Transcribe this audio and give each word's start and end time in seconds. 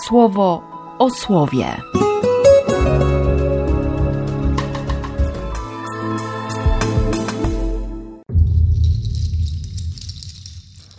słowo 0.00 0.62
o 0.98 1.10
słowie. 1.10 1.66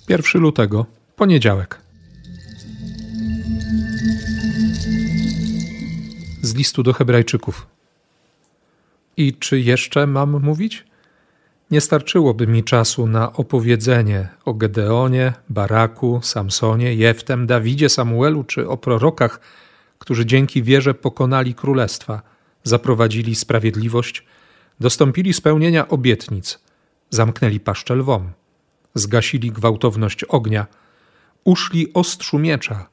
Pierwszy 0.08 0.38
lutego, 0.38 0.86
poniedziałek. 1.16 1.82
Z 6.42 6.56
listu 6.56 6.84
do 6.84 6.94
Hebrajczyków. 6.94 7.68
I 9.18 9.34
czy 9.34 9.60
jeszcze 9.60 10.08
mam 10.08 10.44
mówić? 10.44 10.86
Nie 11.74 11.82
starczyłoby 11.82 12.48
mi 12.48 12.64
czasu 12.64 13.08
na 13.08 13.34
opowiedzenie 13.34 14.30
o 14.46 14.54
Gedeonie, 14.54 15.34
Baraku, 15.50 16.20
Samsonie, 16.24 16.94
Jeftem, 16.96 17.48
Dawidzie, 17.48 17.90
Samuelu 17.90 18.44
czy 18.44 18.70
o 18.70 18.78
prorokach, 18.78 19.40
którzy 20.00 20.26
dzięki 20.26 20.64
wierze 20.64 20.94
pokonali 20.94 21.56
królestwa, 21.56 22.22
zaprowadzili 22.64 23.36
sprawiedliwość, 23.36 24.26
dostąpili 24.80 25.34
spełnienia 25.34 25.88
obietnic, 25.88 26.60
zamknęli 27.10 27.60
paszczę 27.60 27.96
lwom, 27.96 28.32
zgasili 28.94 29.52
gwałtowność 29.52 30.24
ognia, 30.24 30.68
uszli 31.44 31.94
ostrzu 31.94 32.40
miecza, 32.40 32.90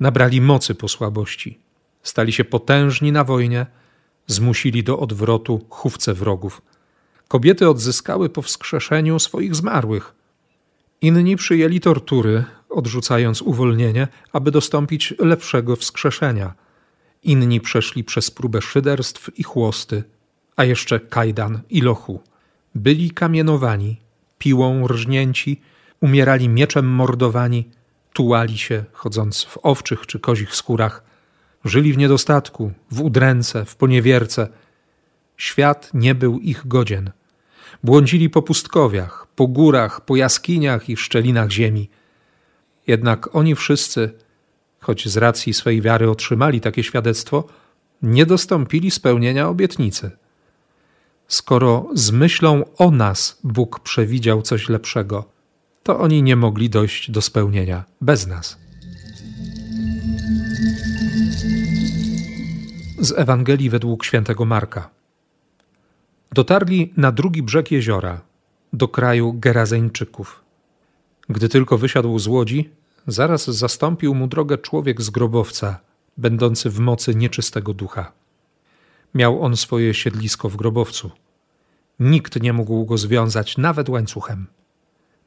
nabrali 0.00 0.40
mocy 0.40 0.74
po 0.74 0.88
słabości, 0.88 1.58
stali 2.02 2.32
się 2.32 2.44
potężni 2.44 3.12
na 3.12 3.24
wojnie, 3.24 3.66
zmusili 4.26 4.84
do 4.84 4.98
odwrotu 4.98 5.66
chówce 5.70 6.14
wrogów– 6.14 6.62
Kobiety 7.28 7.68
odzyskały 7.68 8.28
po 8.28 8.42
wskrzeszeniu 8.42 9.18
swoich 9.18 9.54
zmarłych. 9.54 10.14
Inni 11.00 11.36
przyjęli 11.36 11.80
tortury, 11.80 12.44
odrzucając 12.68 13.42
uwolnienie, 13.42 14.08
aby 14.32 14.50
dostąpić 14.50 15.14
lepszego 15.18 15.76
wskrzeszenia. 15.76 16.54
Inni 17.22 17.60
przeszli 17.60 18.04
przez 18.04 18.30
próbę 18.30 18.62
szyderstw 18.62 19.38
i 19.38 19.42
chłosty, 19.42 20.04
a 20.56 20.64
jeszcze 20.64 21.00
kajdan 21.00 21.60
i 21.70 21.80
lochu. 21.80 22.20
Byli 22.74 23.10
kamienowani, 23.10 24.00
piłą 24.38 24.86
rżnięci, 24.86 25.60
umierali 26.00 26.48
mieczem 26.48 26.86
mordowani, 26.86 27.70
tułali 28.12 28.58
się, 28.58 28.84
chodząc 28.92 29.44
w 29.44 29.58
owczych 29.62 30.06
czy 30.06 30.20
kozich 30.20 30.54
skórach, 30.54 31.04
żyli 31.64 31.92
w 31.92 31.98
niedostatku, 31.98 32.72
w 32.90 33.00
udręce, 33.00 33.64
w 33.64 33.76
poniewierce. 33.76 34.48
Świat 35.36 35.90
nie 35.94 36.14
był 36.14 36.38
ich 36.38 36.68
godzien. 36.68 37.10
Błądzili 37.82 38.30
po 38.30 38.42
pustkowiach, 38.42 39.26
po 39.36 39.46
górach, 39.46 40.00
po 40.00 40.16
jaskiniach 40.16 40.88
i 40.88 40.96
szczelinach 40.96 41.50
ziemi. 41.50 41.90
Jednak 42.86 43.34
oni 43.34 43.54
wszyscy, 43.54 44.10
choć 44.80 45.08
z 45.08 45.16
racji 45.16 45.54
swej 45.54 45.82
wiary 45.82 46.10
otrzymali 46.10 46.60
takie 46.60 46.82
świadectwo, 46.82 47.44
nie 48.02 48.26
dostąpili 48.26 48.90
spełnienia 48.90 49.48
obietnicy. 49.48 50.10
Skoro 51.28 51.88
z 51.94 52.10
myślą 52.10 52.64
o 52.78 52.90
nas 52.90 53.38
Bóg 53.44 53.80
przewidział 53.80 54.42
coś 54.42 54.68
lepszego, 54.68 55.24
to 55.82 55.98
oni 56.00 56.22
nie 56.22 56.36
mogli 56.36 56.70
dojść 56.70 57.10
do 57.10 57.22
spełnienia 57.22 57.84
bez 58.00 58.26
nas. 58.26 58.58
Z 62.98 63.12
Ewangelii 63.12 63.70
według 63.70 64.04
świętego 64.04 64.44
Marka. 64.44 64.90
Dotarli 66.36 66.92
na 66.96 67.12
drugi 67.12 67.42
brzeg 67.42 67.70
jeziora, 67.70 68.20
do 68.72 68.88
kraju 68.88 69.32
Gerazeńczyków. 69.32 70.44
Gdy 71.28 71.48
tylko 71.48 71.78
wysiadł 71.78 72.18
z 72.18 72.26
łodzi, 72.26 72.70
zaraz 73.06 73.50
zastąpił 73.50 74.14
mu 74.14 74.26
drogę 74.26 74.58
człowiek 74.58 75.02
z 75.02 75.10
grobowca, 75.10 75.80
będący 76.16 76.70
w 76.70 76.78
mocy 76.78 77.14
nieczystego 77.14 77.74
ducha. 77.74 78.12
Miał 79.14 79.42
on 79.42 79.56
swoje 79.56 79.94
siedlisko 79.94 80.48
w 80.48 80.56
grobowcu. 80.56 81.10
Nikt 82.00 82.42
nie 82.42 82.52
mógł 82.52 82.84
go 82.84 82.98
związać 82.98 83.58
nawet 83.58 83.88
łańcuchem. 83.88 84.46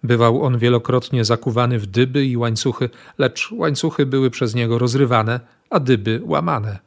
Bywał 0.03 0.43
on 0.43 0.57
wielokrotnie 0.57 1.25
zakuwany 1.25 1.79
w 1.79 1.85
dyby 1.85 2.25
i 2.25 2.37
łańcuchy, 2.37 2.89
lecz 3.17 3.51
łańcuchy 3.51 4.05
były 4.05 4.29
przez 4.29 4.55
niego 4.55 4.77
rozrywane, 4.77 5.39
a 5.69 5.79
dyby 5.79 6.21
łamane. 6.23 6.79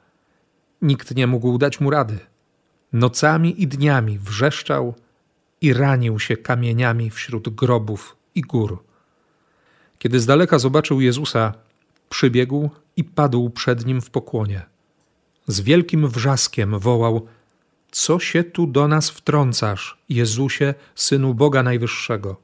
Nikt 0.83 1.17
nie 1.17 1.27
mógł 1.27 1.59
dać 1.59 1.81
mu 1.81 1.91
rady. 1.91 2.32
Nocami 2.93 3.63
i 3.63 3.67
dniami 3.67 4.19
wrzeszczał 4.19 4.95
i 5.61 5.73
ranił 5.73 6.19
się 6.19 6.37
kamieniami 6.37 7.11
wśród 7.11 7.49
grobów 7.49 8.17
i 8.35 8.41
gór. 8.41 8.85
Kiedy 9.99 10.21
z 10.21 10.27
daleka 10.27 10.59
zobaczył 10.59 11.01
Jezusa, 11.01 11.55
przybiegł 12.09 12.71
i 12.97 13.05
padł 13.05 13.51
przed 13.51 13.87
nim 13.87 14.01
w 14.01 14.11
pokłonie. 14.11 14.63
Z 15.47 15.61
wielkim 15.61 16.09
wrzaskiem 16.09 16.79
wołał: 16.79 17.27
Co 17.91 18.19
się 18.19 18.45
tu 18.45 18.67
do 18.67 18.89
nas 18.89 19.11
wtrącasz, 19.11 19.99
Jezusie, 20.09 20.75
synu 20.95 21.35
Boga 21.35 21.63
Najwyższego? 21.63 22.37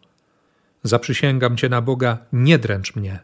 Zaprzysięgam 0.83 1.57
cię 1.57 1.69
na 1.69 1.83
Boga, 1.83 2.19
nie 2.33 2.59
dręcz 2.59 2.97
mnie. 2.97 3.21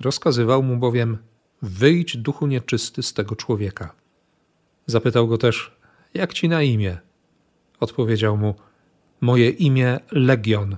Rozkazywał 0.00 0.62
mu 0.62 0.76
bowiem: 0.76 1.18
Wyjdź, 1.62 2.16
duchu 2.16 2.46
nieczysty, 2.46 3.02
z 3.02 3.12
tego 3.12 3.36
człowieka. 3.36 3.94
Zapytał 4.86 5.28
go 5.28 5.38
też: 5.38 5.76
jak 6.14 6.34
ci 6.34 6.48
na 6.48 6.62
imię? 6.62 6.98
Odpowiedział 7.80 8.36
mu: 8.36 8.54
Moje 9.20 9.50
imię 9.50 10.00
Legion, 10.12 10.76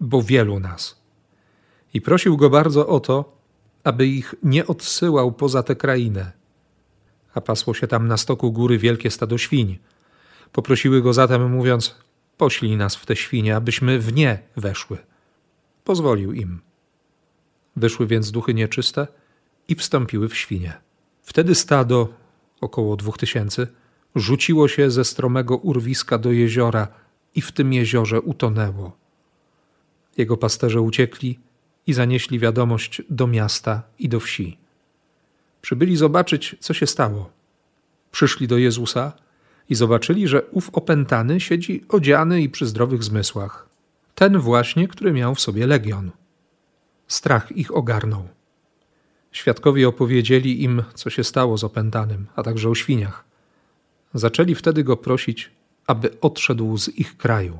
bo 0.00 0.22
wielu 0.22 0.60
nas. 0.60 1.02
I 1.94 2.00
prosił 2.00 2.36
go 2.36 2.50
bardzo 2.50 2.88
o 2.88 3.00
to, 3.00 3.36
aby 3.84 4.06
ich 4.06 4.34
nie 4.42 4.66
odsyłał 4.66 5.32
poza 5.32 5.62
tę 5.62 5.76
krainę. 5.76 6.32
A 7.34 7.40
pasło 7.40 7.74
się 7.74 7.86
tam 7.86 8.08
na 8.08 8.16
stoku 8.16 8.52
góry 8.52 8.78
wielkie 8.78 9.10
stado 9.10 9.38
świń. 9.38 9.78
Poprosiły 10.52 11.02
go 11.02 11.12
zatem, 11.12 11.50
mówiąc: 11.50 11.96
Poślij 12.36 12.76
nas 12.76 12.96
w 12.96 13.06
te 13.06 13.16
świnie, 13.16 13.56
abyśmy 13.56 13.98
w 13.98 14.12
nie 14.12 14.38
weszły. 14.56 14.98
Pozwolił 15.84 16.32
im. 16.32 16.60
Wyszły 17.76 18.06
więc 18.06 18.30
duchy 18.30 18.54
nieczyste 18.54 19.06
i 19.68 19.74
wstąpiły 19.74 20.28
w 20.28 20.36
świnie. 20.36 20.80
Wtedy 21.22 21.54
stado, 21.54 22.08
około 22.60 22.96
dwóch 22.96 23.18
tysięcy, 23.18 23.66
rzuciło 24.16 24.68
się 24.68 24.90
ze 24.90 25.04
stromego 25.04 25.56
urwiska 25.56 26.18
do 26.18 26.32
jeziora 26.32 26.88
i 27.34 27.40
w 27.40 27.52
tym 27.52 27.72
jeziorze 27.72 28.20
utonęło. 28.20 28.96
Jego 30.16 30.36
pasterze 30.36 30.80
uciekli 30.80 31.38
i 31.86 31.92
zanieśli 31.92 32.38
wiadomość 32.38 33.02
do 33.10 33.26
miasta 33.26 33.82
i 33.98 34.08
do 34.08 34.20
wsi. 34.20 34.58
Przybyli 35.62 35.96
zobaczyć, 35.96 36.56
co 36.60 36.74
się 36.74 36.86
stało. 36.86 37.30
Przyszli 38.12 38.48
do 38.48 38.58
Jezusa 38.58 39.12
i 39.68 39.74
zobaczyli, 39.74 40.28
że 40.28 40.42
ów 40.42 40.70
opętany 40.72 41.40
siedzi 41.40 41.84
odziany 41.88 42.42
i 42.42 42.48
przy 42.48 42.66
zdrowych 42.66 43.04
zmysłach. 43.04 43.68
Ten 44.14 44.38
właśnie, 44.38 44.88
który 44.88 45.12
miał 45.12 45.34
w 45.34 45.40
sobie 45.40 45.66
legion. 45.66 46.10
Strach 47.08 47.52
ich 47.52 47.76
ogarnął. 47.76 48.28
Świadkowie 49.32 49.88
opowiedzieli 49.88 50.62
im, 50.62 50.82
co 50.94 51.10
się 51.10 51.24
stało 51.24 51.58
z 51.58 51.64
opętanym, 51.64 52.26
a 52.36 52.42
także 52.42 52.68
o 52.68 52.74
świniach. 52.74 53.24
Zaczęli 54.14 54.54
wtedy 54.54 54.84
go 54.84 54.96
prosić, 54.96 55.50
aby 55.86 56.20
odszedł 56.20 56.78
z 56.78 56.88
ich 56.88 57.16
kraju. 57.16 57.58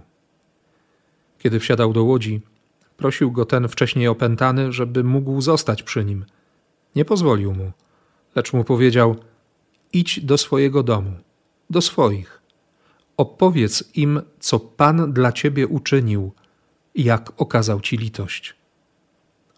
Kiedy 1.39 1.61
wsiadał 1.61 1.93
do 1.93 2.05
łodzi, 2.05 2.41
prosił 2.97 3.33
go 3.33 3.45
ten 3.45 3.69
wcześniej 3.69 4.09
opętany, 4.09 4.73
żeby 4.73 5.05
mógł 5.05 5.41
zostać 5.41 5.83
przy 5.83 6.05
nim. 6.05 6.25
Nie 6.95 7.05
pozwolił 7.05 7.55
mu, 7.55 7.73
lecz 8.35 8.53
mu 8.53 8.65
powiedział: 8.65 9.17
Idź 9.93 10.21
do 10.21 10.39
swojego 10.39 10.83
domu, 10.83 11.13
do 11.71 11.81
swoich. 11.81 12.43
Opowiedz 13.17 13.85
im, 13.95 14.23
co 14.41 14.61
Pan 14.61 15.13
dla 15.13 15.33
ciebie 15.33 15.67
uczynił 15.67 16.33
i 16.95 17.05
jak 17.05 17.33
okazał 17.37 17.81
ci 17.81 17.97
litość. 17.97 18.55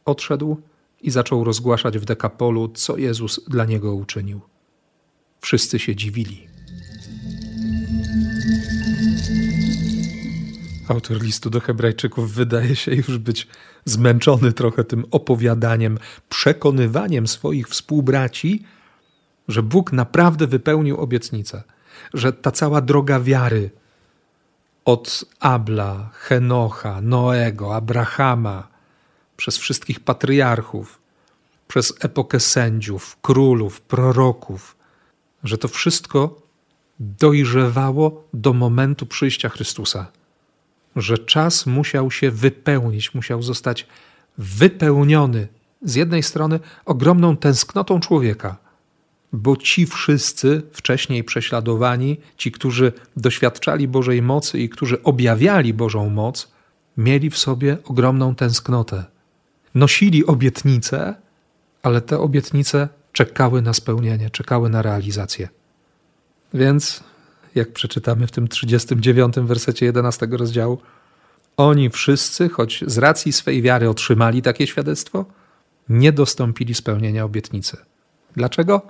Odszedł 0.05 0.61
i 1.01 1.11
zaczął 1.11 1.45
rozgłaszać 1.45 1.99
w 1.99 2.05
dekapolu, 2.05 2.69
co 2.69 2.97
Jezus 2.97 3.41
dla 3.49 3.65
niego 3.65 3.95
uczynił. 3.95 4.41
Wszyscy 5.41 5.79
się 5.79 5.97
dziwili. 5.97 6.48
Autor 10.89 11.23
listu 11.23 11.51
do 11.51 11.61
Hebrajczyków 11.61 12.33
wydaje 12.33 12.77
się 12.77 12.95
już 12.95 13.19
być 13.19 13.49
zmęczony 13.85 14.53
trochę 14.53 14.85
tym 14.85 15.05
opowiadaniem, 15.11 15.99
przekonywaniem 16.29 17.27
swoich 17.27 17.69
współbraci, 17.69 18.65
że 19.49 19.63
Bóg 19.63 19.93
naprawdę 19.93 20.47
wypełnił 20.47 20.97
obietnicę, 20.97 21.63
że 22.15 22.33
ta 22.33 22.51
cała 22.51 22.81
droga 22.81 23.21
wiary 23.21 23.71
od 24.85 25.25
Abla, 25.41 26.11
Henocha, 26.13 27.01
Noego, 27.01 27.77
Abrahama, 27.77 28.69
przez 29.37 29.59
wszystkich 29.59 30.01
patriarchów, 30.01 31.01
przez 31.69 31.95
epokę 32.01 32.41
sędziów, 32.41 33.17
królów, 33.23 33.81
proroków, 33.81 34.77
że 35.45 35.59
to 35.59 35.69
wszystko 35.69 36.43
dojrzewało 37.01 38.25
do 38.35 38.53
momentu 38.53 39.07
przyjścia 39.07 39.49
Chrystusa 39.49 40.07
że 40.97 41.19
czas 41.19 41.67
musiał 41.67 42.11
się 42.11 42.31
wypełnić, 42.31 43.15
musiał 43.15 43.43
zostać 43.43 43.87
wypełniony 44.39 45.49
z 45.83 45.95
jednej 45.95 46.23
strony 46.23 46.61
ogromną 46.85 47.37
tęsknotą 47.37 48.01
człowieka, 48.01 48.57
bo 49.33 49.57
ci 49.57 49.87
wszyscy 49.87 50.63
wcześniej 50.73 51.25
prześladowani, 51.25 52.17
ci, 52.37 52.53
którzy 52.53 52.93
doświadczali 53.17 53.89
Bożej 53.89 54.23
mocy 54.23 54.59
i 54.59 54.69
którzy 54.69 55.03
objawiali 55.03 55.75
Bożą 55.75 56.11
moc, 56.11 56.53
mieli 56.97 57.31
w 57.31 57.39
sobie 57.39 57.79
ogromną 57.85 58.35
tęsknotę. 58.35 59.05
Nosili 59.75 60.27
obietnice, 60.27 61.15
ale 61.83 62.01
te 62.01 62.19
obietnice 62.19 62.89
czekały 63.13 63.63
na 63.63 63.73
spełnienie, 63.73 64.31
czekały 64.31 64.69
na 64.69 64.83
realizację. 64.83 65.49
Więc, 66.55 67.05
jak 67.55 67.73
przeczytamy 67.73 68.27
w 68.27 68.31
tym 68.31 68.49
39 68.49 69.35
wersecie 69.37 69.87
11 69.87 70.29
rozdziału, 70.31 70.79
oni 71.57 71.91
wszyscy, 71.91 72.49
choć 72.49 72.85
z 72.87 72.99
racji 72.99 73.33
swej 73.33 73.63
wiary 73.63 73.89
otrzymali 73.89 74.43
takie 74.43 74.67
świadectwo, 74.67 75.25
nie 75.89 76.13
dostąpili 76.13 76.75
spełnienia 76.75 77.25
obietnicy. 77.25 77.77
Dlaczego? 78.37 78.83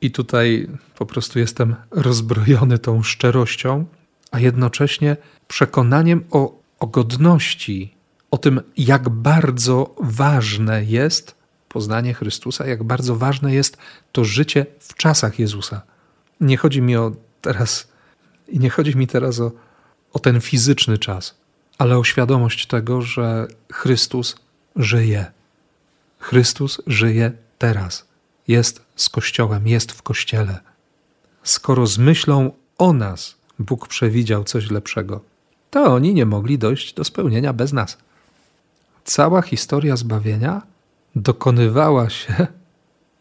I 0.00 0.10
tutaj 0.10 0.68
po 0.98 1.06
prostu 1.06 1.38
jestem 1.38 1.76
rozbrojony 1.90 2.78
tą 2.78 3.02
szczerością, 3.02 3.84
a 4.30 4.40
jednocześnie 4.40 5.16
przekonaniem 5.48 6.24
o, 6.30 6.58
o 6.78 6.86
godności, 6.86 7.94
o 8.30 8.38
tym, 8.38 8.60
jak 8.76 9.08
bardzo 9.08 9.94
ważne 10.00 10.84
jest 10.84 11.34
poznanie 11.68 12.14
Chrystusa, 12.14 12.66
jak 12.66 12.82
bardzo 12.84 13.16
ważne 13.16 13.54
jest 13.54 13.76
to 14.12 14.24
życie 14.24 14.66
w 14.80 14.94
czasach 14.94 15.38
Jezusa. 15.38 15.82
Nie 16.40 16.56
chodzi 16.56 16.82
mi 16.82 16.96
o 16.96 17.12
teraz, 17.40 17.88
i 18.48 18.58
nie 18.58 18.70
chodzi 18.70 18.96
mi 18.96 19.06
teraz 19.06 19.40
o, 19.40 19.52
o 20.12 20.18
ten 20.18 20.40
fizyczny 20.40 20.98
czas, 20.98 21.34
ale 21.78 21.98
o 21.98 22.04
świadomość 22.04 22.66
tego, 22.66 23.02
że 23.02 23.48
Chrystus 23.72 24.36
żyje. 24.76 25.26
Chrystus 26.18 26.82
żyje 26.86 27.32
teraz. 27.58 28.04
Jest 28.48 28.82
z 28.96 29.08
Kościołem, 29.08 29.68
jest 29.68 29.92
w 29.92 30.02
Kościele. 30.02 30.60
Skoro 31.42 31.86
z 31.86 31.98
myślą 31.98 32.50
o 32.78 32.92
nas 32.92 33.36
Bóg 33.58 33.88
przewidział 33.88 34.44
coś 34.44 34.70
lepszego, 34.70 35.20
to 35.70 35.94
oni 35.94 36.14
nie 36.14 36.26
mogli 36.26 36.58
dojść 36.58 36.94
do 36.94 37.04
spełnienia 37.04 37.52
bez 37.52 37.72
nas. 37.72 37.98
Cała 39.04 39.42
historia 39.42 39.96
zbawienia 39.96 40.62
dokonywała 41.16 42.10
się, 42.10 42.46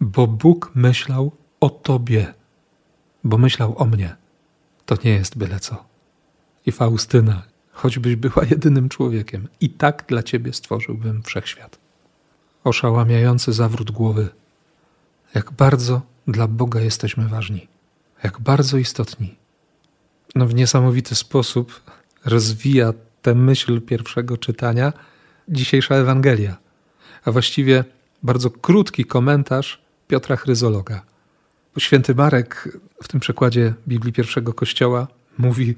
bo 0.01 0.27
Bóg 0.27 0.71
myślał 0.75 1.31
o 1.59 1.69
Tobie, 1.69 2.33
bo 3.23 3.37
myślał 3.37 3.77
o 3.77 3.85
mnie. 3.85 4.15
To 4.85 4.95
nie 5.03 5.11
jest 5.11 5.37
byle 5.37 5.59
co. 5.59 5.85
I 6.65 6.71
Faustyna, 6.71 7.43
choćbyś 7.71 8.15
była 8.15 8.45
jedynym 8.49 8.89
człowiekiem, 8.89 9.47
i 9.61 9.69
tak 9.69 10.05
dla 10.07 10.23
Ciebie 10.23 10.53
stworzyłbym 10.53 11.23
wszechświat. 11.23 11.77
Oszałamiający 12.63 13.53
zawrót 13.53 13.91
głowy. 13.91 14.29
Jak 15.35 15.51
bardzo 15.51 16.01
dla 16.27 16.47
Boga 16.47 16.81
jesteśmy 16.81 17.27
ważni, 17.27 17.67
jak 18.23 18.39
bardzo 18.39 18.77
istotni. 18.77 19.35
No, 20.35 20.45
w 20.45 20.55
niesamowity 20.55 21.15
sposób 21.15 21.81
rozwija 22.25 22.93
tę 23.21 23.35
myśl 23.35 23.81
pierwszego 23.81 24.37
czytania 24.37 24.93
dzisiejsza 25.49 25.95
Ewangelia 25.95 26.57
a 27.25 27.31
właściwie 27.31 27.83
bardzo 28.23 28.49
krótki 28.49 29.05
komentarz 29.05 29.81
Piotra 30.07 30.35
Chryzologa. 30.35 31.01
Święty 31.77 32.15
Marek 32.15 32.77
w 33.03 33.07
tym 33.07 33.19
przekładzie 33.19 33.73
Biblii 33.87 34.13
pierwszego 34.13 34.53
Kościoła 34.53 35.07
mówi: 35.37 35.75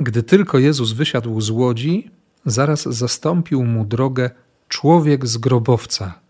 Gdy 0.00 0.22
tylko 0.22 0.58
Jezus 0.58 0.92
wysiadł 0.92 1.40
z 1.40 1.50
łodzi, 1.50 2.10
zaraz 2.46 2.82
zastąpił 2.82 3.64
mu 3.64 3.84
drogę 3.84 4.30
człowiek 4.68 5.26
z 5.26 5.36
grobowca. 5.38 6.20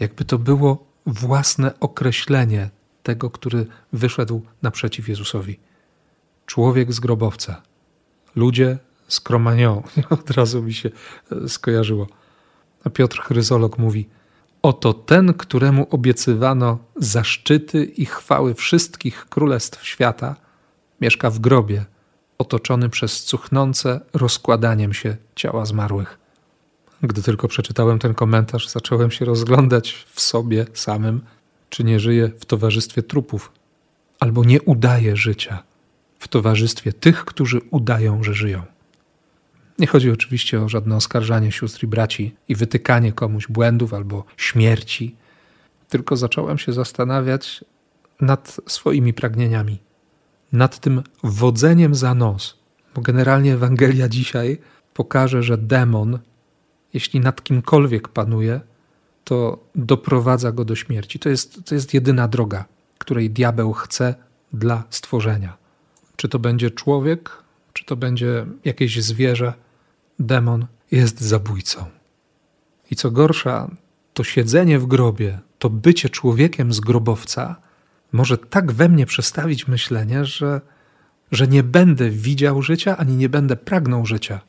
Jakby 0.00 0.24
to 0.24 0.38
było 0.38 0.86
własne 1.06 1.80
określenie 1.80 2.70
tego, 3.02 3.30
który 3.30 3.66
wyszedł 3.92 4.42
naprzeciw 4.62 5.08
Jezusowi. 5.08 5.58
Człowiek 6.46 6.92
z 6.92 7.00
grobowca. 7.00 7.62
Ludzie 8.36 8.78
z 9.08 9.20
Kromanią. 9.20 9.82
Od 10.10 10.30
razu 10.30 10.62
mi 10.62 10.74
się 10.74 10.90
skojarzyło. 11.48 12.06
A 12.84 12.90
Piotr 12.90 13.20
Chryzolog 13.20 13.78
mówi: 13.78 14.08
Oto 14.62 14.92
ten, 14.92 15.34
któremu 15.34 15.86
obiecywano 15.90 16.78
zaszczyty 16.96 17.84
i 17.84 18.06
chwały 18.06 18.54
wszystkich 18.54 19.26
królestw 19.28 19.86
świata, 19.86 20.36
mieszka 21.00 21.30
w 21.30 21.38
grobie, 21.38 21.84
otoczony 22.38 22.88
przez 22.88 23.24
cuchnące 23.24 24.00
rozkładaniem 24.12 24.92
się 24.92 25.16
ciała 25.36 25.66
zmarłych. 25.66 26.18
Gdy 27.02 27.22
tylko 27.22 27.48
przeczytałem 27.48 27.98
ten 27.98 28.14
komentarz, 28.14 28.68
zacząłem 28.68 29.10
się 29.10 29.24
rozglądać 29.24 30.06
w 30.12 30.20
sobie 30.20 30.66
samym, 30.74 31.20
czy 31.70 31.84
nie 31.84 32.00
żyję 32.00 32.30
w 32.40 32.44
towarzystwie 32.44 33.02
trupów, 33.02 33.52
albo 34.20 34.44
nie 34.44 34.62
udaję 34.62 35.16
życia 35.16 35.62
w 36.18 36.28
towarzystwie 36.28 36.92
tych, 36.92 37.24
którzy 37.24 37.60
udają, 37.70 38.22
że 38.22 38.34
żyją. 38.34 38.62
Nie 39.80 39.86
chodzi 39.86 40.10
oczywiście 40.10 40.62
o 40.62 40.68
żadne 40.68 40.96
oskarżanie 40.96 41.52
sióstr 41.52 41.84
i 41.84 41.86
braci 41.86 42.34
i 42.48 42.54
wytykanie 42.54 43.12
komuś 43.12 43.46
błędów 43.46 43.94
albo 43.94 44.24
śmierci, 44.36 45.16
tylko 45.88 46.16
zacząłem 46.16 46.58
się 46.58 46.72
zastanawiać 46.72 47.64
nad 48.20 48.60
swoimi 48.66 49.12
pragnieniami, 49.12 49.78
nad 50.52 50.78
tym 50.78 51.02
wodzeniem 51.22 51.94
za 51.94 52.14
nos, 52.14 52.58
bo 52.94 53.00
generalnie 53.00 53.54
Ewangelia 53.54 54.08
dzisiaj 54.08 54.58
pokaże, 54.94 55.42
że 55.42 55.58
demon, 55.58 56.18
jeśli 56.94 57.20
nad 57.20 57.42
kimkolwiek 57.42 58.08
panuje, 58.08 58.60
to 59.24 59.58
doprowadza 59.74 60.52
go 60.52 60.64
do 60.64 60.76
śmierci. 60.76 61.18
To 61.18 61.28
jest, 61.28 61.64
to 61.64 61.74
jest 61.74 61.94
jedyna 61.94 62.28
droga, 62.28 62.64
której 62.98 63.30
diabeł 63.30 63.72
chce 63.72 64.14
dla 64.52 64.84
stworzenia. 64.90 65.56
Czy 66.16 66.28
to 66.28 66.38
będzie 66.38 66.70
człowiek, 66.70 67.30
czy 67.72 67.84
to 67.84 67.96
będzie 67.96 68.46
jakieś 68.64 69.02
zwierzę, 69.02 69.52
demon 70.20 70.66
jest 70.90 71.20
zabójcą. 71.20 71.84
I 72.90 72.96
co 72.96 73.10
gorsza, 73.10 73.70
to 74.14 74.24
siedzenie 74.24 74.78
w 74.78 74.86
grobie, 74.86 75.38
to 75.58 75.70
bycie 75.70 76.08
człowiekiem 76.08 76.72
z 76.72 76.80
grobowca 76.80 77.56
może 78.12 78.38
tak 78.38 78.72
we 78.72 78.88
mnie 78.88 79.06
przestawić 79.06 79.68
myślenie, 79.68 80.24
że, 80.24 80.60
że 81.32 81.46
nie 81.46 81.62
będę 81.62 82.10
widział 82.10 82.62
życia 82.62 82.96
ani 82.96 83.16
nie 83.16 83.28
będę 83.28 83.56
pragnął 83.56 84.06
życia. 84.06 84.40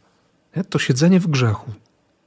Nie? 0.56 0.64
To 0.64 0.80
siedzenie 0.80 1.20
w 1.20 1.28
grzechu, 1.28 1.72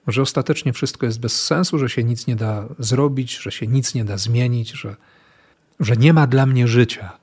że 0.06 0.23
ostatecznie 0.23 0.73
wszystko 0.73 1.06
jest 1.06 1.20
bez 1.20 1.44
sensu, 1.44 1.79
że 1.79 1.88
się 1.88 2.05
nic 2.05 2.26
nie 2.26 2.37
da 2.37 2.69
zrobić, 2.79 3.38
że 3.38 3.52
się 3.52 3.67
nic 3.67 3.94
nie 3.94 4.05
da 4.05 4.19
zmienić, 4.19 4.70
że, 4.70 4.96
że 5.81 5.96
nie 5.96 6.13
ma 6.13 6.27
dla 6.27 6.46
mnie 6.46 6.69
życia. 6.69 7.19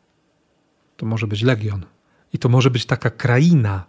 To 0.98 1.06
może 1.06 1.28
być 1.28 1.42
legion. 1.42 1.86
I 2.34 2.38
to 2.40 2.50
może 2.50 2.72
być 2.72 2.86
taka 2.86 3.10
kraina, 3.10 3.86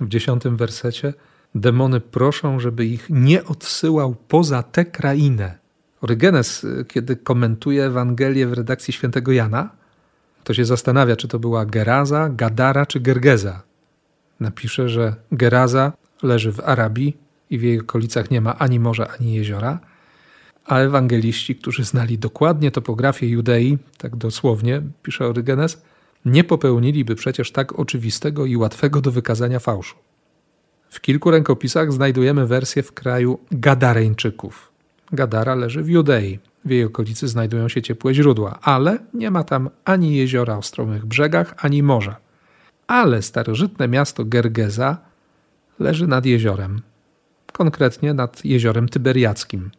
w 0.00 0.08
dziesiątym 0.08 0.56
wersecie, 0.56 1.14
demony 1.54 2.00
proszą, 2.00 2.60
żeby 2.60 2.86
ich 2.86 3.06
nie 3.10 3.44
odsyłał 3.44 4.14
poza 4.28 4.62
tę 4.62 4.84
krainę. 4.84 5.58
Orygenes, 6.00 6.66
kiedy 6.88 7.16
komentuje 7.16 7.84
Ewangelię 7.84 8.46
w 8.46 8.52
redakcji 8.52 8.92
świętego 8.92 9.32
Jana, 9.32 9.70
to 10.44 10.54
się 10.54 10.64
zastanawia, 10.64 11.16
czy 11.16 11.28
to 11.28 11.38
była 11.38 11.66
Geraza, 11.66 12.28
Gadara 12.28 12.86
czy 12.86 13.00
Gergeza. 13.00 13.62
Napisze, 14.40 14.88
że 14.88 15.14
Geraza 15.32 15.92
leży 16.22 16.52
w 16.52 16.60
Arabii 16.60 17.16
i 17.50 17.58
w 17.58 17.62
jej 17.62 17.80
okolicach 17.80 18.30
nie 18.30 18.40
ma 18.40 18.58
ani 18.58 18.80
morza, 18.80 19.08
ani 19.08 19.34
jeziora, 19.34 19.78
a 20.66 20.78
ewangeliści, 20.78 21.56
którzy 21.56 21.84
znali 21.84 22.18
dokładnie 22.18 22.70
topografię 22.70 23.28
Judei, 23.28 23.78
tak 23.98 24.16
dosłownie, 24.16 24.82
pisze 25.02 25.26
Orygenes, 25.26 25.82
nie 26.24 26.44
popełniliby 26.44 27.14
przecież 27.14 27.52
tak 27.52 27.78
oczywistego 27.78 28.46
i 28.46 28.56
łatwego 28.56 29.00
do 29.00 29.10
wykazania 29.10 29.58
fałszu. 29.58 29.96
W 30.90 31.00
kilku 31.00 31.30
rękopisach 31.30 31.92
znajdujemy 31.92 32.46
wersję 32.46 32.82
w 32.82 32.92
kraju 32.92 33.38
Gadareńczyków. 33.50 34.72
Gadara 35.12 35.54
leży 35.54 35.82
w 35.82 35.88
Judei. 35.88 36.38
W 36.64 36.70
jej 36.70 36.84
okolicy 36.84 37.28
znajdują 37.28 37.68
się 37.68 37.82
ciepłe 37.82 38.14
źródła, 38.14 38.58
ale 38.62 38.98
nie 39.14 39.30
ma 39.30 39.44
tam 39.44 39.70
ani 39.84 40.16
jeziora 40.16 40.56
o 40.56 40.62
stromych 40.62 41.06
brzegach, 41.06 41.54
ani 41.56 41.82
morza. 41.82 42.16
Ale 42.86 43.22
starożytne 43.22 43.88
miasto 43.88 44.24
Gergeza 44.24 44.98
leży 45.78 46.06
nad 46.06 46.26
jeziorem, 46.26 46.82
konkretnie 47.52 48.14
nad 48.14 48.44
jeziorem 48.44 48.88
Tyberiackim. 48.88 49.70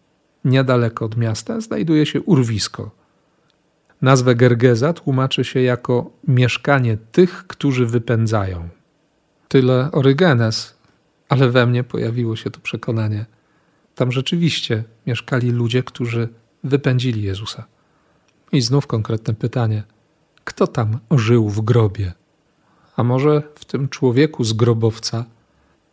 Niedaleko 0.46 1.06
od 1.06 1.18
miasta 1.18 1.62
znajduje 1.62 2.06
się 2.06 2.22
urwisko– 2.22 2.92
Nazwę 4.02 4.36
Gergeza 4.36 4.94
tłumaczy 4.94 5.44
się 5.44 5.62
jako 5.62 6.12
mieszkanie 6.28 6.98
tych, 7.12 7.48
którzy 7.48 7.86
wypędzają. 7.86 8.70
Tyle 9.48 9.90
Orygenes, 9.92 10.76
ale 11.30 11.50
we 11.50 11.66
mnie 11.66 11.84
pojawiło 11.84 12.36
się 12.36 12.52
to 12.52 12.60
przekonanie. 12.60 13.26
Tam 13.96 14.12
rzeczywiście 14.12 14.84
mieszkali 15.08 15.52
ludzie, 15.52 15.84
którzy 15.84 16.30
wypędzili 16.64 17.24
Jezusa. 17.24 17.66
I 18.52 18.62
znów 18.62 18.88
konkretne 18.88 19.34
pytanie: 19.34 19.84
kto 20.44 20.68
tam 20.68 21.00
żył 21.12 21.50
w 21.50 21.62
grobie? 21.62 22.14
A 22.96 23.04
może 23.04 23.44
w 23.56 23.66
tym 23.66 23.90
człowieku 23.90 24.44
z 24.44 24.54
grobowca 24.54 25.26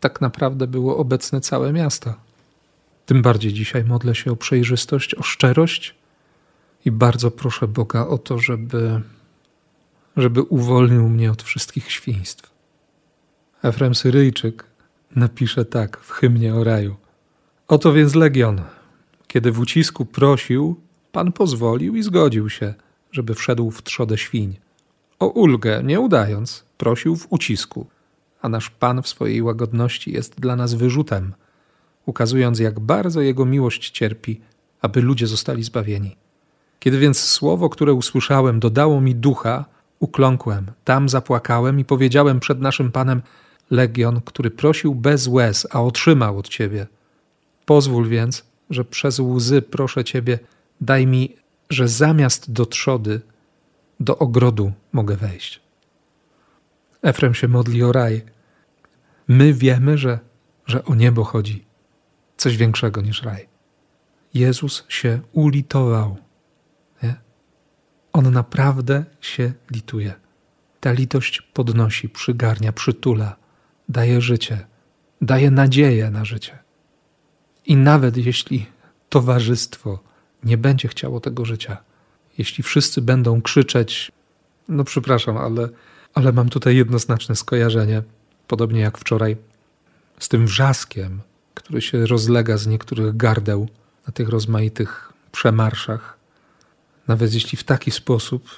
tak 0.00 0.20
naprawdę 0.20 0.66
było 0.66 0.96
obecne 0.96 1.40
całe 1.40 1.72
miasto? 1.72 2.14
Tym 3.06 3.22
bardziej 3.22 3.52
dzisiaj 3.52 3.84
modlę 3.84 4.14
się 4.14 4.32
o 4.32 4.36
przejrzystość, 4.36 5.14
o 5.14 5.22
szczerość 5.22 5.94
i 6.84 6.90
bardzo 6.90 7.30
proszę 7.30 7.68
Boga 7.68 8.06
o 8.06 8.18
to, 8.18 8.38
żeby, 8.38 9.00
żeby 10.16 10.42
uwolnił 10.42 11.08
mnie 11.08 11.30
od 11.30 11.42
wszystkich 11.42 11.90
świństw. 11.90 12.50
Efrem 13.62 13.94
Syryjczyk 13.94 14.66
napisze 15.16 15.64
tak 15.64 15.98
w 16.00 16.10
hymnie 16.10 16.54
o 16.54 16.64
raju. 16.64 16.96
Oto 17.68 17.92
więc 17.92 18.14
legion. 18.14 18.60
Kiedy 19.26 19.52
w 19.52 19.60
ucisku 19.60 20.04
prosił, 20.04 20.80
Pan 21.12 21.32
pozwolił 21.32 21.96
i 21.96 22.02
zgodził 22.02 22.50
się, 22.50 22.74
żeby 23.12 23.34
wszedł 23.34 23.70
w 23.70 23.82
trzodę 23.82 24.18
świń. 24.18 24.56
O 25.18 25.26
ulgę, 25.26 25.82
nie 25.84 26.00
udając, 26.00 26.64
prosił 26.78 27.16
w 27.16 27.26
ucisku, 27.30 27.86
a 28.42 28.48
nasz 28.48 28.70
Pan 28.70 29.02
w 29.02 29.08
swojej 29.08 29.42
łagodności 29.42 30.12
jest 30.12 30.40
dla 30.40 30.56
nas 30.56 30.74
wyrzutem, 30.74 31.34
ukazując, 32.06 32.58
jak 32.58 32.80
bardzo 32.80 33.20
Jego 33.20 33.44
miłość 33.44 33.90
cierpi, 33.90 34.40
aby 34.80 35.02
ludzie 35.02 35.26
zostali 35.26 35.62
zbawieni. 35.62 36.16
Kiedy 36.82 36.98
więc 36.98 37.20
słowo, 37.20 37.68
które 37.68 37.92
usłyszałem, 37.92 38.60
dodało 38.60 39.00
mi 39.00 39.14
ducha, 39.14 39.64
ukląkłem, 39.98 40.70
tam 40.84 41.08
zapłakałem 41.08 41.80
i 41.80 41.84
powiedziałem 41.84 42.40
przed 42.40 42.60
naszym 42.60 42.92
Panem: 42.92 43.22
Legion, 43.70 44.20
który 44.24 44.50
prosił 44.50 44.94
bez 44.94 45.28
łez, 45.28 45.66
a 45.70 45.82
otrzymał 45.82 46.38
od 46.38 46.48
Ciebie. 46.48 46.86
Pozwól 47.66 48.08
więc, 48.08 48.44
że 48.70 48.84
przez 48.84 49.18
łzy 49.18 49.62
proszę 49.62 50.04
Ciebie, 50.04 50.38
daj 50.80 51.06
mi, 51.06 51.36
że 51.70 51.88
zamiast 51.88 52.52
do 52.52 52.66
trzody, 52.66 53.20
do 54.00 54.18
ogrodu 54.18 54.72
mogę 54.92 55.16
wejść. 55.16 55.60
Efrem 57.02 57.34
się 57.34 57.48
modli 57.48 57.82
o 57.82 57.92
raj. 57.92 58.22
My 59.28 59.52
wiemy, 59.52 59.98
że, 59.98 60.18
że 60.66 60.84
o 60.84 60.94
niebo 60.94 61.24
chodzi. 61.24 61.64
Coś 62.36 62.56
większego 62.56 63.00
niż 63.00 63.22
raj. 63.22 63.48
Jezus 64.34 64.84
się 64.88 65.20
ulitował. 65.32 66.16
On 68.12 68.30
naprawdę 68.30 69.04
się 69.20 69.52
lituje. 69.70 70.14
Ta 70.80 70.92
litość 70.92 71.42
podnosi, 71.42 72.08
przygarnia, 72.08 72.72
przytula, 72.72 73.36
daje 73.88 74.20
życie, 74.20 74.66
daje 75.22 75.50
nadzieję 75.50 76.10
na 76.10 76.24
życie. 76.24 76.58
I 77.66 77.76
nawet 77.76 78.16
jeśli 78.16 78.66
towarzystwo 79.08 79.98
nie 80.44 80.58
będzie 80.58 80.88
chciało 80.88 81.20
tego 81.20 81.44
życia, 81.44 81.76
jeśli 82.38 82.64
wszyscy 82.64 83.02
będą 83.02 83.42
krzyczeć, 83.42 84.12
no 84.68 84.84
przepraszam, 84.84 85.36
ale, 85.36 85.68
ale 86.14 86.32
mam 86.32 86.48
tutaj 86.48 86.76
jednoznaczne 86.76 87.36
skojarzenie, 87.36 88.02
podobnie 88.46 88.80
jak 88.80 88.98
wczoraj, 88.98 89.36
z 90.18 90.28
tym 90.28 90.46
wrzaskiem, 90.46 91.20
który 91.54 91.82
się 91.82 92.06
rozlega 92.06 92.56
z 92.56 92.66
niektórych 92.66 93.16
gardeł 93.16 93.68
na 94.06 94.12
tych 94.12 94.28
rozmaitych 94.28 95.12
przemarszach. 95.32 96.21
Nawet 97.08 97.34
jeśli 97.34 97.58
w 97.58 97.64
taki 97.64 97.90
sposób 97.90 98.48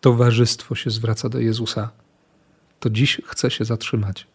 towarzystwo 0.00 0.74
się 0.74 0.90
zwraca 0.90 1.28
do 1.28 1.38
Jezusa, 1.38 1.90
to 2.80 2.90
dziś 2.90 3.20
chcę 3.26 3.50
się 3.50 3.64
zatrzymać. 3.64 4.26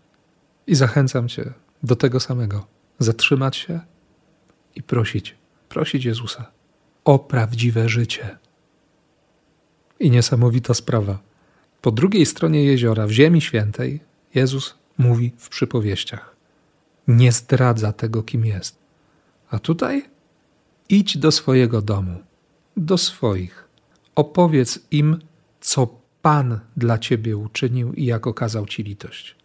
I 0.67 0.75
zachęcam 0.75 1.27
Cię 1.27 1.53
do 1.83 1.95
tego 1.95 2.19
samego. 2.19 2.67
Zatrzymać 3.00 3.57
się 3.57 3.79
i 4.75 4.83
prosić, 4.83 5.35
prosić 5.69 6.05
Jezusa 6.05 6.51
o 7.05 7.19
prawdziwe 7.19 7.89
życie. 7.89 8.38
I 10.00 10.12
niesamowita 10.12 10.74
sprawa. 10.74 11.19
Po 11.81 11.91
drugiej 11.91 12.25
stronie 12.25 12.63
jeziora, 12.63 13.07
w 13.07 13.12
Ziemi 13.12 13.41
Świętej, 13.41 14.00
Jezus 14.35 14.75
mówi 14.97 15.33
w 15.38 15.50
przypowieściach. 15.50 16.35
Nie 17.07 17.31
zdradza 17.31 17.93
tego, 17.93 18.24
kim 18.24 18.45
jest. 18.45 18.77
A 19.50 19.59
tutaj 19.59 20.05
idź 20.89 21.17
do 21.17 21.31
swojego 21.31 21.81
domu, 21.81 22.24
do 22.77 22.98
swoich. 22.98 23.67
Opowiedz 24.15 24.79
im, 24.91 25.20
co 25.62 25.88
Pan 26.22 26.60
dla 26.77 26.98
ciebie 26.98 27.38
uczynił 27.38 27.94
i 27.94 28.05
jak 28.05 28.27
okazał 28.27 28.65
ci 28.65 28.84
litość. 28.84 29.36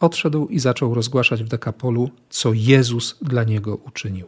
Odszedł 0.00 0.46
i 0.46 0.58
zaczął 0.58 0.94
rozgłaszać 0.94 1.44
w 1.44 1.48
Dekapolu, 1.48 2.10
co 2.30 2.52
Jezus 2.52 3.18
dla 3.22 3.44
niego 3.44 3.76
uczynił. 3.76 4.26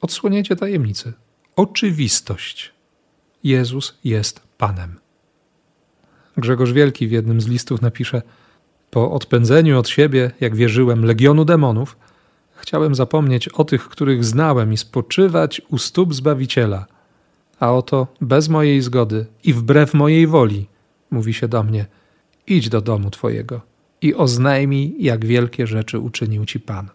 Odsłonięcie 0.00 0.56
tajemnicy. 0.56 1.12
Oczywistość. 1.56 2.72
Jezus 3.44 3.98
jest 4.04 4.40
Panem. 4.58 4.98
Grzegorz 6.36 6.72
Wielki 6.72 7.08
w 7.08 7.10
jednym 7.10 7.40
z 7.40 7.46
listów 7.46 7.82
napisze: 7.82 8.22
Po 8.90 9.12
odpędzeniu 9.12 9.78
od 9.78 9.88
siebie, 9.88 10.30
jak 10.40 10.56
wierzyłem, 10.56 11.04
legionu 11.04 11.44
demonów, 11.44 11.96
chciałem 12.52 12.94
zapomnieć 12.94 13.48
o 13.48 13.64
tych, 13.64 13.88
których 13.88 14.24
znałem 14.24 14.72
i 14.72 14.76
spoczywać 14.76 15.62
u 15.68 15.78
stóp 15.78 16.14
Zbawiciela. 16.14 16.86
A 17.60 17.72
oto 17.72 18.06
bez 18.20 18.48
mojej 18.48 18.80
zgody 18.82 19.26
i 19.44 19.52
wbrew 19.54 19.94
mojej 19.94 20.26
woli 20.26 20.66
mówi 21.10 21.34
się 21.34 21.48
do 21.48 21.62
mnie: 21.62 21.86
idź 22.46 22.68
do 22.68 22.80
domu 22.80 23.10
Twojego 23.10 23.60
i 24.02 24.14
oznajmij, 24.14 24.96
jak 24.98 25.26
wielkie 25.26 25.66
rzeczy 25.66 25.98
uczynił 25.98 26.44
Ci 26.44 26.60
Pan. 26.60 26.88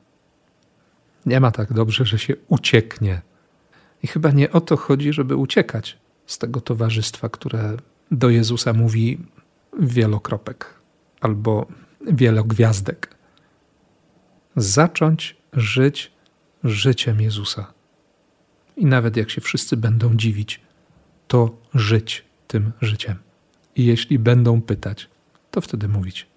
Nie 1.26 1.40
ma 1.40 1.52
tak 1.52 1.74
dobrze, 1.74 2.06
że 2.06 2.20
się 2.20 2.36
ucieknie. 2.48 3.22
I 4.04 4.08
chyba 4.08 4.32
nie 4.32 4.52
o 4.52 4.62
to 4.62 4.78
chodzi, 4.78 5.14
żeby 5.14 5.36
uciekać 5.36 5.98
z 6.26 6.38
tego 6.38 6.62
towarzystwa, 6.62 7.30
które 7.30 7.78
do 8.12 8.30
Jezusa 8.30 8.74
mówi 8.74 9.18
wielokropek 9.80 10.74
albo 11.22 11.66
wielogwiazdek. 12.08 13.16
Zacząć 14.56 15.36
żyć 15.54 16.12
życiem 16.64 17.22
Jezusa. 17.22 17.75
I 18.78 18.86
nawet 18.86 19.18
jak 19.18 19.30
się 19.30 19.42
wszyscy 19.42 19.78
będą 19.78 20.16
dziwić, 20.16 20.62
to 21.28 21.58
żyć 21.74 22.26
tym 22.48 22.72
życiem. 22.82 23.16
I 23.76 23.86
jeśli 23.86 24.20
będą 24.20 24.62
pytać, 24.62 25.10
to 25.52 25.62
wtedy 25.62 25.88
mówić. 25.88 26.28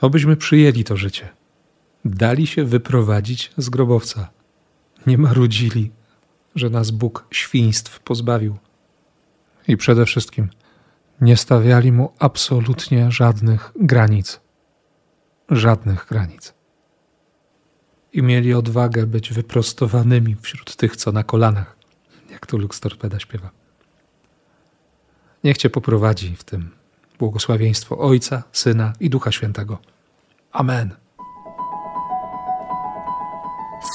Obyśmy 0.00 0.36
przyjęli 0.36 0.84
to 0.84 0.96
życie. 0.96 1.28
Dali 2.04 2.46
się 2.46 2.64
wyprowadzić 2.64 3.52
z 3.56 3.68
grobowca. 3.70 4.30
Nie 5.06 5.18
marudzili, 5.18 5.90
że 6.54 6.70
nas 6.70 6.90
Bóg 6.90 7.26
świństw 7.30 8.00
pozbawił. 8.00 8.56
I 9.68 9.76
przede 9.76 10.06
wszystkim 10.06 10.48
nie 11.20 11.36
stawiali 11.36 11.92
mu 11.92 12.12
absolutnie 12.18 13.10
żadnych 13.10 13.72
granic. 13.76 14.40
Żadnych 15.50 16.06
granic. 16.06 16.54
I 18.14 18.22
mieli 18.22 18.54
odwagę 18.54 19.06
być 19.06 19.32
wyprostowanymi 19.32 20.36
wśród 20.42 20.76
tych, 20.76 20.96
co 20.96 21.12
na 21.12 21.22
kolanach, 21.22 21.76
jak 22.30 22.46
to 22.46 22.56
Lux 22.56 22.80
Torpeda 22.80 23.18
śpiewa. 23.18 23.50
Niech 25.44 25.58
Cię 25.58 25.70
poprowadzi 25.70 26.36
w 26.36 26.44
tym 26.44 26.70
błogosławieństwo 27.18 27.98
Ojca, 27.98 28.42
Syna 28.52 28.92
i 29.00 29.10
Ducha 29.10 29.32
Świętego. 29.32 29.78
Amen. 30.52 30.96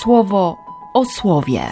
Słowo 0.01 0.57
o 0.93 1.05
słowie. 1.05 1.71